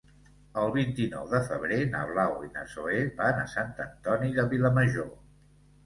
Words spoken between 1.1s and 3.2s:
de febrer na Blau i na Zoè